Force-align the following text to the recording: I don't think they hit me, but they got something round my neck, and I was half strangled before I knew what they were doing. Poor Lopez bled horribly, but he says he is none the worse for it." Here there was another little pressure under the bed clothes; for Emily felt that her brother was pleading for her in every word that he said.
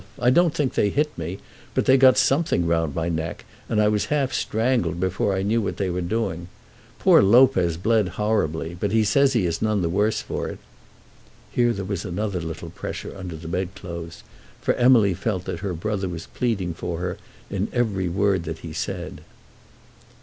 I 0.17 0.31
don't 0.31 0.55
think 0.55 0.73
they 0.73 0.89
hit 0.89 1.15
me, 1.15 1.37
but 1.75 1.85
they 1.85 1.95
got 1.95 2.17
something 2.17 2.65
round 2.65 2.95
my 2.95 3.07
neck, 3.07 3.45
and 3.69 3.79
I 3.79 3.87
was 3.87 4.05
half 4.05 4.33
strangled 4.33 4.99
before 4.99 5.35
I 5.35 5.43
knew 5.43 5.61
what 5.61 5.77
they 5.77 5.91
were 5.91 6.01
doing. 6.01 6.47
Poor 6.97 7.21
Lopez 7.21 7.77
bled 7.77 8.07
horribly, 8.07 8.75
but 8.79 8.91
he 8.91 9.03
says 9.03 9.33
he 9.33 9.45
is 9.45 9.61
none 9.61 9.83
the 9.83 9.89
worse 9.89 10.19
for 10.19 10.47
it." 10.47 10.57
Here 11.51 11.71
there 11.71 11.85
was 11.85 12.03
another 12.03 12.41
little 12.41 12.71
pressure 12.71 13.15
under 13.15 13.35
the 13.35 13.47
bed 13.47 13.75
clothes; 13.75 14.23
for 14.59 14.73
Emily 14.73 15.13
felt 15.13 15.45
that 15.45 15.59
her 15.59 15.75
brother 15.75 16.09
was 16.09 16.25
pleading 16.33 16.73
for 16.73 16.97
her 16.97 17.19
in 17.51 17.67
every 17.71 18.09
word 18.09 18.43
that 18.45 18.59
he 18.65 18.73
said. 18.73 19.21